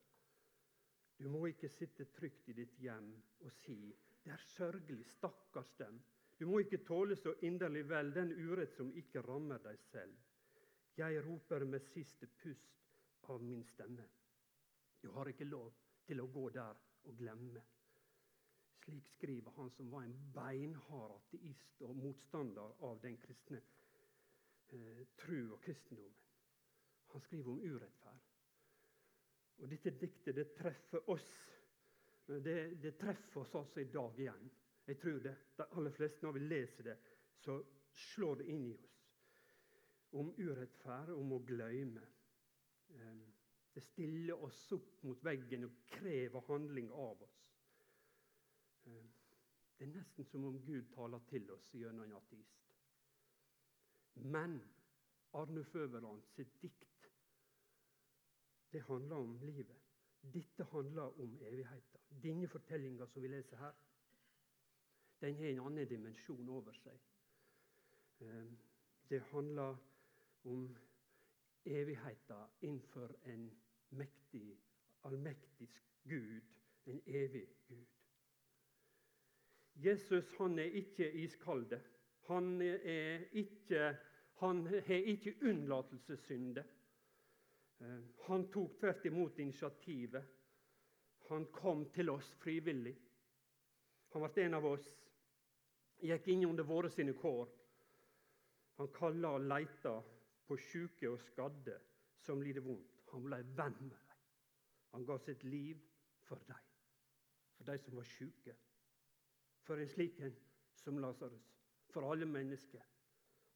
Du 1.18 1.30
må 1.30 1.46
ikke 1.48 1.70
sitte 1.70 2.06
trygt 2.14 2.50
i 2.50 2.54
ditt 2.54 2.76
hjem 2.84 3.14
og 3.46 3.54
si 3.64 3.80
det 4.24 4.34
er 4.34 4.44
sørgelig, 4.44 5.06
stakkars 5.08 5.72
dem. 5.80 6.02
Du 6.38 6.46
må 6.46 6.60
ikke 6.62 6.84
tåle 6.86 7.16
så 7.18 7.34
inderlig 7.48 7.84
vel 7.90 8.12
den 8.14 8.32
urett 8.38 8.76
som 8.78 8.92
ikke 8.94 9.24
rammer 9.26 9.62
deg 9.64 9.80
selv. 9.90 10.14
Jeg 10.98 11.22
roper 11.26 11.66
med 11.66 11.86
siste 11.94 12.30
pust 12.42 12.78
av 13.30 13.42
min 13.44 13.64
stemme. 13.66 14.06
Du 15.02 15.10
har 15.16 15.30
ikke 15.30 15.50
lov 15.50 15.74
til 16.06 16.22
å 16.22 16.30
gå 16.34 16.50
der 16.54 16.78
og 17.08 17.18
glemme. 17.18 17.64
Slik 18.84 19.10
skriver 19.18 19.52
han 19.58 19.70
som 19.76 19.90
var 19.92 20.06
en 20.06 20.16
beinhard 20.34 21.18
ateist 21.18 21.82
og 21.86 21.98
motstander 21.98 22.86
av 22.88 23.02
den 23.04 23.18
kristne 23.20 23.60
eh, 24.70 25.04
tru 25.20 25.52
og 25.56 25.60
kristendommen. 25.66 26.24
Han 27.14 27.26
skriver 27.26 27.52
om 27.52 27.62
urettferd. 27.66 28.24
Og 29.58 29.70
Dette 29.72 29.94
diktet 30.00 30.38
det 30.38 30.52
treffer 30.56 31.10
oss. 31.10 31.28
Det, 32.28 32.58
det 32.82 32.94
treffer 33.00 33.42
oss 33.42 33.56
altså 33.56 33.82
i 33.82 33.90
dag 33.92 34.20
igjen. 34.20 34.50
Jeg 34.88 35.00
tror 35.00 35.20
det. 35.20 35.36
De 35.58 35.66
aller 35.72 35.92
fleste, 35.92 36.26
når 36.26 36.32
vi 36.32 36.40
leser 36.40 36.84
det, 36.84 36.98
så 37.44 37.58
slår 37.92 38.36
det 38.36 38.46
inn 38.54 38.64
i 38.70 38.76
oss. 38.76 38.94
Om 40.16 40.30
urettferd, 40.38 41.10
om 41.12 41.34
å 41.36 41.40
glemme. 41.44 42.06
Det 43.74 43.84
stiller 43.84 44.44
oss 44.44 44.62
opp 44.72 45.04
mot 45.04 45.24
veggen 45.24 45.68
og 45.68 45.82
krever 45.92 46.46
handling 46.48 46.88
av 46.92 47.26
oss. 47.28 47.42
Det 48.88 49.86
er 49.86 49.92
nesten 49.92 50.26
som 50.26 50.48
om 50.48 50.62
Gud 50.66 50.88
taler 50.96 51.22
til 51.30 51.52
oss 51.54 51.68
gjennom 51.76 52.08
en 52.08 52.16
ateist. 52.18 52.72
Men 54.24 54.56
Arne 55.38 55.64
Føverland 55.68 56.24
sitt 56.32 56.56
dikt, 56.62 57.12
det 58.72 58.82
handler 58.88 59.16
om 59.16 59.36
livet. 59.44 59.84
Dette 60.34 60.66
handler 60.72 61.20
om 61.22 61.38
evigheten. 61.42 62.02
Denne 62.24 62.48
fortellinga 62.50 63.06
som 63.08 63.22
vi 63.22 63.30
leser 63.30 63.62
her, 63.62 63.76
den 65.22 65.36
har 65.36 65.46
en 65.46 65.60
annen 65.60 65.88
dimensjon 65.90 66.50
over 66.50 66.76
seg. 66.78 67.00
Ehm, 68.22 68.58
det 69.10 69.22
handler 69.32 69.78
om 70.44 70.78
evigheten 71.66 72.48
innenfor 72.62 73.16
en 73.26 73.52
mektig, 73.90 74.60
allmektig 75.04 75.70
Gud, 76.04 76.42
en 76.86 77.02
evig 77.06 77.48
Gud. 77.68 77.86
Jesus 79.76 80.34
han 80.38 80.60
er 80.60 80.64
ikke 80.64 81.12
iskalde. 81.12 81.82
Han, 82.28 82.62
er 82.62 83.26
ikke, 83.32 83.98
han 84.40 84.68
ikke 84.90 85.36
unnlatelsessynder. 85.42 86.64
Ehm, 87.82 88.14
han 88.28 88.50
tok 88.52 88.80
tvert 88.80 89.06
imot 89.06 89.40
initiativet. 89.40 90.24
Han 91.30 91.46
kom 91.52 91.90
til 91.92 92.10
oss 92.10 92.34
frivillig. 92.42 92.96
Han 94.14 94.24
ble 94.24 94.46
en 94.46 94.58
av 94.58 94.66
oss 94.66 94.88
gikk 96.04 96.28
inn 96.28 96.46
under 96.46 96.64
våre 96.68 96.90
sine 96.94 97.14
kår. 97.18 97.48
Han 98.78 98.92
kalla 98.94 99.34
og 99.38 99.48
leita 99.50 99.96
på 100.48 100.58
sjuke 100.62 101.10
og 101.10 101.22
skadde 101.26 101.78
som 102.26 102.42
lider 102.44 102.66
vondt. 102.66 103.04
Han 103.14 103.24
ble 103.26 103.42
venn 103.58 103.78
med 103.80 103.98
dem. 103.98 104.20
Han 104.94 105.06
ga 105.08 105.18
sitt 105.22 105.44
liv 105.44 105.80
for 106.28 106.42
dem, 106.48 106.68
for 107.56 107.70
de 107.70 107.78
som 107.82 107.96
var 107.98 108.08
sjuke. 108.08 108.56
For 109.68 109.80
en 109.80 109.90
slik 109.92 110.20
en 110.24 110.36
som 110.80 111.00
Lasarus. 111.00 111.48
For 111.92 112.06
alle 112.12 112.26
mennesker. 112.26 112.84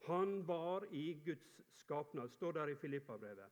Han 0.08 0.42
var 0.48 0.88
i 0.92 1.14
Guds 1.26 1.62
skapnad, 1.84 2.32
står 2.32 2.52
der 2.52 2.72
i 2.72 2.76
Filippabrevet. 2.76 3.50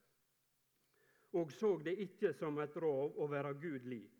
Og 1.34 1.52
så 1.52 1.78
det 1.86 2.00
ikke 2.02 2.34
som 2.34 2.58
et 2.60 2.78
rov 2.82 3.20
å 3.22 3.28
være 3.30 3.54
Gud 3.62 3.86
lik, 3.86 4.16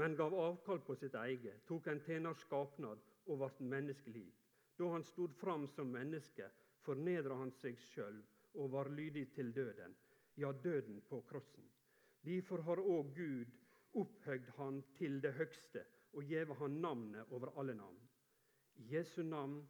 men 0.00 0.16
gav 0.16 0.32
avkall 0.32 0.80
på 0.80 0.96
sitt 0.96 1.14
eget, 1.20 1.60
tok 1.68 1.90
en 1.92 2.00
tjeners 2.00 2.40
skapnad 2.46 3.02
og 3.26 3.42
ble 3.42 3.68
menneskelig. 3.74 4.28
Da 4.78 4.88
han 4.92 5.04
stod 5.04 5.34
fram 5.40 5.66
som 5.68 5.92
menneske, 5.92 6.48
fornedra 6.82 7.36
han 7.38 7.52
seg 7.60 7.78
sjøl 7.78 8.22
og 8.58 8.72
var 8.72 8.90
lydig 8.90 9.28
til 9.36 9.52
døden, 9.54 9.94
ja, 10.36 10.52
døden 10.52 11.00
på 11.08 11.20
krossen. 11.28 11.68
Derfor 12.22 12.62
har 12.68 12.80
òg 12.80 13.12
Gud 13.16 13.52
opphøgd 13.98 14.48
han 14.56 14.82
til 14.96 15.20
det 15.22 15.34
høgste 15.36 15.84
og 16.12 16.24
gjeve 16.28 16.54
han 16.60 16.80
navnet 16.84 17.30
over 17.30 17.52
alle 17.60 17.74
navn. 17.74 17.98
I 18.76 18.94
Jesu 18.94 19.22
navn 19.22 19.62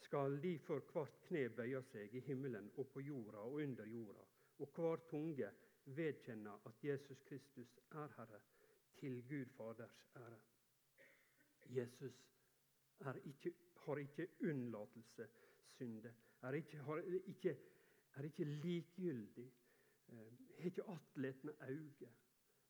skal 0.00 0.38
derfor 0.42 0.82
hvert 0.92 1.18
kne 1.26 1.48
bøye 1.56 1.82
seg 1.90 2.14
i 2.14 2.22
himmelen 2.26 2.70
og 2.76 2.88
på 2.94 3.02
jorda 3.04 3.42
og 3.46 3.60
under 3.64 3.86
jorda, 3.86 4.24
og 4.58 4.72
hver 4.76 5.04
tunge 5.10 5.50
vedkjenne 5.84 6.56
at 6.66 6.84
Jesus 6.84 7.22
Kristus 7.28 7.78
er 7.90 8.08
Herre, 8.16 8.40
til 8.96 9.22
Gud 9.28 9.46
Faders 9.56 10.02
ære. 10.16 10.40
Jesus 11.76 12.16
ikke, 13.24 13.52
har 13.84 13.96
ikke 13.96 14.26
unnlatelsessynder, 14.40 16.12
er 16.42 16.52
ikke, 16.52 16.78
har, 16.78 16.98
ikke, 17.26 17.56
er 18.14 18.22
ikke 18.22 18.44
likegyldig, 18.44 19.52
eh, 20.08 20.32
har 20.58 20.64
ikke 20.64 20.84
attletne 20.88 21.52
øyne. 21.68 22.12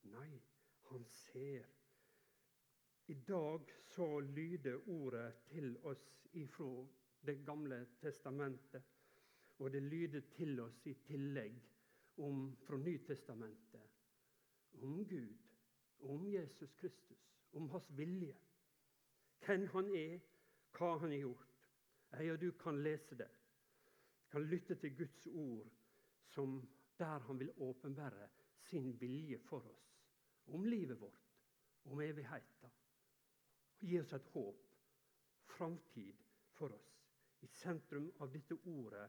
Nei, 0.03 0.43
han 0.91 1.05
ser. 1.05 1.67
I 3.07 3.15
dag 3.15 3.61
så 3.85 4.21
lyder 4.21 4.89
ordet 4.89 5.35
til 5.47 5.77
oss 5.83 6.27
ifra 6.33 6.87
Det 7.27 7.45
gamle 7.47 7.87
testamentet. 8.01 8.83
Og 9.59 9.73
det 9.73 9.83
lyder 9.83 10.21
til 10.21 10.61
oss 10.61 10.87
i 10.87 10.95
tillegg 10.95 11.59
om, 12.17 12.57
fra 12.57 12.77
Nytestamentet 12.77 13.91
om 14.83 15.05
Gud, 15.05 15.37
om 16.01 16.27
Jesus 16.27 16.73
Kristus, 16.73 17.37
om 17.53 17.69
hans 17.71 17.91
vilje. 17.97 18.37
Hvem 19.47 19.67
han 19.73 19.89
er, 19.97 20.19
hva 20.77 20.97
han 20.99 21.11
har 21.11 21.23
gjort. 21.23 21.47
Jeg 22.13 22.33
og 22.33 22.41
du 22.41 22.51
kan 22.59 22.83
lese 22.83 23.17
det. 23.19 23.31
Kan 24.31 24.47
lytte 24.47 24.75
til 24.75 24.97
Guds 24.97 25.27
ord 25.27 25.71
som 26.31 26.61
der 26.99 27.19
han 27.19 27.39
vil 27.39 27.53
åpenbære 27.57 28.29
sin 28.71 29.01
vilje 29.01 29.39
for 29.39 29.61
oss. 29.61 29.87
Om 30.47 30.65
livet 30.65 31.01
vårt, 31.01 31.37
om 31.85 32.01
evigheten. 32.01 32.71
Og 33.81 33.87
gi 33.87 34.01
oss 34.01 34.13
et 34.13 34.27
håp, 34.35 34.67
framtid 35.57 36.15
for 36.53 36.75
oss. 36.77 36.91
I 37.41 37.47
sentrum 37.47 38.11
av 38.21 38.33
dette 38.33 38.59
ordet 38.69 39.09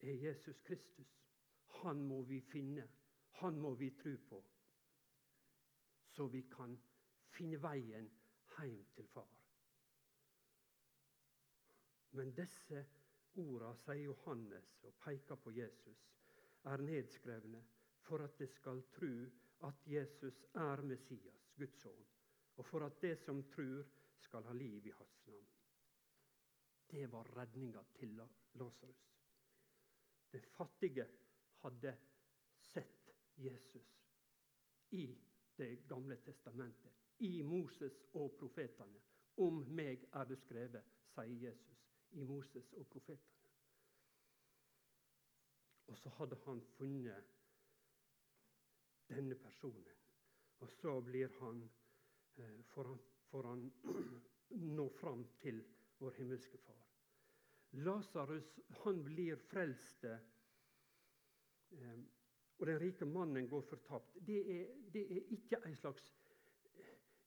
er 0.00 0.12
Jesus 0.12 0.58
Kristus. 0.66 1.14
Han 1.82 2.02
må 2.08 2.22
vi 2.22 2.40
finne. 2.40 2.88
Han 3.40 3.60
må 3.60 3.74
vi 3.74 3.90
tro 3.90 4.16
på. 4.28 4.44
Så 6.10 6.26
vi 6.26 6.42
kan 6.50 6.78
finne 7.30 7.62
veien 7.62 8.10
hjem 8.58 8.86
til 8.96 9.06
far. 9.14 9.37
Men 12.18 12.32
disse 12.34 12.80
orda, 13.38 13.68
sier 13.78 14.08
Johannes 14.08 14.70
og 14.82 14.96
peker 15.04 15.38
på 15.38 15.52
Jesus, 15.54 16.00
er 16.66 16.82
nedskrevne 16.82 17.60
for 18.08 18.24
at 18.24 18.34
de 18.40 18.48
skal 18.50 18.80
tru 18.96 19.12
at 19.68 19.84
Jesus 19.86 20.40
er 20.58 20.82
Messias, 20.82 21.44
Guds 21.60 21.76
sønn, 21.78 22.00
og 22.58 22.66
for 22.66 22.86
at 22.86 22.98
de 23.04 23.12
som 23.22 23.44
trur, 23.52 23.86
skal 24.18 24.42
ha 24.50 24.52
liv 24.52 24.86
i 24.90 24.94
hans 24.98 25.20
navn. 25.28 25.46
Det 26.90 27.04
var 27.12 27.30
redninga 27.36 27.84
til 28.00 28.16
Lasarus. 28.58 29.04
Den 30.32 30.50
fattige 30.56 31.06
hadde 31.62 31.94
sett 32.72 33.14
Jesus 33.36 33.94
i 34.90 35.06
Det 35.58 35.86
gamle 35.88 36.16
testamentet, 36.22 36.92
i 37.18 37.42
Moses 37.42 38.02
og 38.14 38.34
profetene. 38.38 39.00
Om 39.36 39.64
meg 39.74 40.04
er 40.12 40.26
det 40.30 40.38
skrevet, 40.38 40.84
sier 41.14 41.48
Jesus 41.48 41.87
i 42.12 42.24
Moses 42.24 42.72
og 42.72 42.86
profetene. 42.86 43.36
Og 45.88 45.98
så 45.98 46.08
hadde 46.18 46.36
han 46.44 46.60
funnet 46.76 47.36
denne 49.08 49.34
personen. 49.34 49.94
Og 50.60 50.70
så 50.70 51.00
blir 51.00 51.28
han, 51.40 51.62
eh, 52.36 52.60
får 52.64 52.84
han, 52.84 52.98
får 53.30 53.48
han 53.48 53.72
nå 54.76 54.88
fram 55.00 55.24
til 55.40 55.62
vår 55.98 56.10
himmelske 56.18 56.58
Far. 56.58 56.84
Lasarus 57.70 58.58
han 58.82 59.02
blir 59.04 59.36
frelst, 59.36 60.04
eh, 60.04 60.18
og 62.58 62.66
den 62.66 62.80
rike 62.80 63.04
mannen 63.06 63.48
går 63.48 63.62
fortapt. 63.62 64.16
Det 64.26 64.38
er, 64.60 64.72
det 64.92 65.04
er 65.16 65.32
ikke 65.36 65.60
en 65.64 65.76
slags 65.76 66.12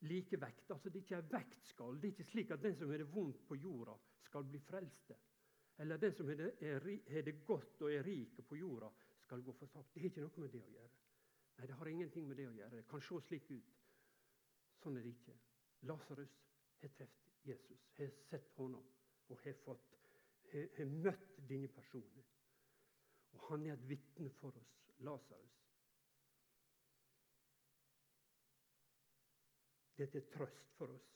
likevekt. 0.01 0.71
Altså, 0.71 0.89
det 0.89 0.99
er 0.99 1.03
ikke 1.05 1.17
en 1.17 1.31
vektskall. 1.31 1.99
Det 2.01 2.07
er 2.07 2.15
ikke 2.15 2.31
slik 2.31 2.51
at 2.51 2.63
den 2.63 2.75
som 2.75 2.89
har 2.89 2.97
det 2.97 3.09
vondt 3.13 3.43
på 3.47 3.55
jorda, 3.55 3.95
skal 4.25 4.47
bli 4.47 4.59
frelste. 4.59 5.17
Eller 5.81 5.97
den 5.97 6.13
som 6.13 6.27
har 6.27 6.35
det, 6.35 7.45
godt 7.45 7.81
og 7.81 7.93
er 7.93 8.03
rik 8.05 8.41
på 8.47 8.55
jorda, 8.55 8.89
skal 9.21 9.43
gå 9.43 9.51
fortapt. 9.51 9.93
Det 9.93 10.01
har 10.01 10.09
ikke 10.09 10.25
noe 10.25 10.43
med 10.43 10.53
det 10.53 10.63
å 10.63 10.73
gjøre. 10.75 10.91
Nei, 11.57 11.67
Det 11.67 11.77
har 11.77 11.87
ingenting 11.87 12.27
med 12.27 12.37
det 12.37 12.47
å 12.49 12.53
gjøre. 12.53 12.75
Det 12.77 12.87
kan 12.89 13.01
se 13.01 13.21
slik 13.27 13.51
ut. 13.51 13.79
Sånn 14.81 14.97
er 14.97 15.05
det 15.05 15.13
ikke. 15.13 15.37
Lasarus 15.89 16.37
har 16.81 16.93
truffet 16.97 17.29
Jesus, 17.45 17.87
har 17.97 18.11
sett 18.29 18.51
ham 18.57 18.75
og 18.77 19.39
har, 19.43 19.57
fått, 19.65 19.97
har, 20.51 20.67
har 20.77 20.93
møtt 21.05 21.37
denne 21.49 21.69
personen. 21.73 22.25
Og 23.33 23.45
han 23.49 23.65
er 23.65 23.73
et 23.73 23.89
vitne 23.89 24.29
for 24.39 24.57
oss, 24.57 24.73
Lasarus. 25.05 25.60
Det 29.97 30.07
er 30.07 30.11
til 30.11 30.27
trøst 30.33 30.71
for 30.77 30.93
oss. 30.95 31.09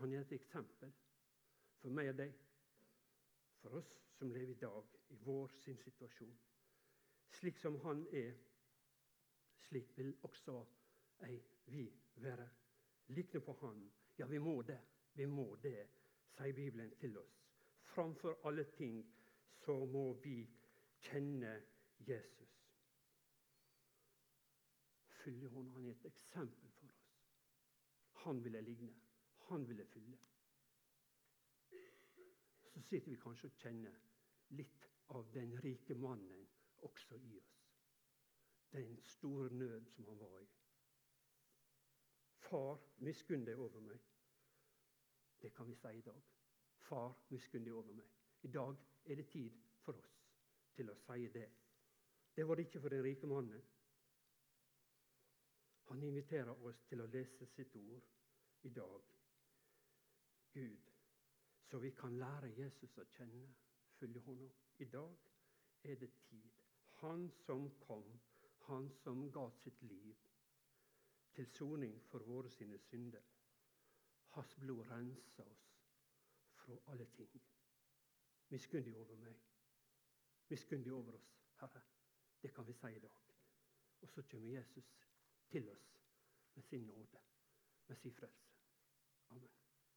Han 0.00 0.12
er 0.12 0.20
et 0.20 0.32
eksempel 0.32 0.92
for 1.80 1.92
meg 1.92 2.08
og 2.12 2.16
deg, 2.20 2.36
for 3.60 3.80
oss 3.80 3.90
som 4.16 4.32
lever 4.32 4.54
i 4.54 4.60
dag, 4.60 4.94
i 5.12 5.18
vår 5.24 5.52
sin 5.60 5.76
situasjon. 5.80 6.32
Slik 7.36 7.58
som 7.60 7.76
han 7.84 8.06
er, 8.16 8.32
slik 9.68 9.92
vil 9.98 10.14
også 10.26 10.56
ei 11.28 11.36
vi 11.70 11.84
være. 12.24 12.48
Likne 13.06 13.40
på 13.40 13.52
han. 13.60 13.84
Ja, 14.18 14.26
vi 14.26 14.38
må 14.38 14.62
det. 14.62 14.80
Vi 15.14 15.26
må 15.26 15.56
det, 15.62 15.88
sier 16.36 16.54
Bibelen 16.54 16.92
til 17.00 17.18
oss. 17.18 17.36
Framfor 17.92 18.40
alle 18.48 18.64
ting 18.76 19.02
så 19.64 19.74
må 19.84 20.12
vi 20.22 20.44
kjenne 21.10 21.56
Jesus. 22.06 22.59
Følge 25.20 25.48
hånda. 25.52 25.76
Han 25.76 25.86
er 25.86 25.94
et 25.98 26.10
eksempel 26.10 26.74
for 26.78 26.92
oss. 26.96 27.06
Han 28.24 28.44
ville 28.44 28.60
ligne 28.64 28.94
han 29.50 29.68
ville 29.68 29.86
fylle. 29.86 30.18
Så 32.72 32.82
sitter 32.82 33.10
vi 33.10 33.16
kanskje 33.18 33.48
og 33.50 33.56
kjenner 33.58 33.96
litt 34.54 34.84
av 35.16 35.26
den 35.34 35.56
rike 35.64 35.96
mannen 35.98 36.44
også 36.86 37.18
i 37.18 37.32
oss. 37.38 37.56
Den 38.70 39.00
store 39.02 39.50
nød 39.50 39.88
som 39.90 40.06
han 40.06 40.20
var 40.20 40.38
i. 40.44 40.46
Far, 42.46 42.78
miskunn 43.02 43.42
deg 43.46 43.58
over 43.58 43.82
meg. 43.82 43.98
Det 45.42 45.50
kan 45.56 45.66
vi 45.66 45.74
si 45.74 45.96
i 45.98 46.06
dag. 46.06 46.22
Far, 46.86 47.10
miskunn 47.34 47.66
deg 47.66 47.74
over 47.74 47.98
meg. 47.98 48.06
I 48.46 48.52
dag 48.54 48.78
er 49.04 49.18
det 49.18 49.28
tid 49.34 49.58
for 49.82 49.98
oss 49.98 50.14
til 50.76 50.94
å 50.94 50.98
si 51.02 51.26
det. 51.34 51.48
Det 52.36 52.46
var 52.46 52.54
det 52.54 52.68
ikke 52.68 52.86
for 52.86 52.94
den 52.94 53.02
rike 53.04 53.26
mannen. 53.26 53.66
Han 55.90 56.02
inviterer 56.06 56.66
oss 56.66 56.84
til 56.86 57.02
å 57.02 57.06
lese 57.10 57.46
sitt 57.50 57.74
ord 57.76 58.04
i 58.62 58.70
dag 58.70 59.08
Gud, 60.54 60.90
så 61.66 61.78
vi 61.82 61.90
kan 61.98 62.14
lære 62.18 62.52
Jesus 62.54 62.94
å 62.98 63.04
kjenne, 63.16 63.48
følge 63.98 64.22
ham. 64.26 64.44
I 64.78 64.86
dag 64.90 65.16
er 65.82 65.98
det 65.98 66.12
tid. 66.28 66.62
Han 67.02 67.26
som 67.42 67.66
kom, 67.82 68.06
han 68.68 68.86
som 69.02 69.26
ga 69.34 69.48
sitt 69.62 69.82
liv 69.82 70.14
til 71.34 71.50
soning 71.58 71.98
for 72.10 72.26
våre 72.26 72.50
sine 72.50 72.78
synder. 72.78 73.26
Hans 74.38 74.54
blod 74.62 74.86
renser 74.90 75.50
oss 75.50 75.68
fra 76.54 76.78
alle 76.92 77.06
ting. 77.18 77.34
Miskunn 78.54 78.86
deg 78.86 78.98
over 78.98 79.18
meg. 79.26 79.42
Miskunn 80.50 80.86
deg 80.86 80.94
over 80.94 81.18
oss, 81.18 81.30
Herre. 81.62 81.82
Det 82.42 82.54
kan 82.54 82.66
vi 82.66 82.78
si 82.78 82.94
i 82.94 83.02
dag. 83.02 83.22
Og 84.00 84.10
så 84.10 84.22
kommer 84.22 84.54
Jesus 84.54 84.94
til 85.50 85.68
oss 85.70 85.90
med 86.54 86.62
sin 86.62 86.80
nåde, 86.80 87.18
med 87.86 87.96
sin 87.96 88.14
frelse. 88.14 88.49